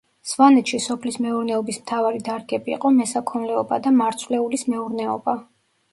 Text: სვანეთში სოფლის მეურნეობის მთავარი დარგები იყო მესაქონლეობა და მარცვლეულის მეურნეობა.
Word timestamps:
სვანეთში 0.27 0.77
სოფლის 0.85 1.19
მეურნეობის 1.25 1.77
მთავარი 1.83 2.23
დარგები 2.29 2.75
იყო 2.77 2.93
მესაქონლეობა 2.97 3.79
და 3.89 3.95
მარცვლეულის 4.03 4.65
მეურნეობა. 4.75 5.41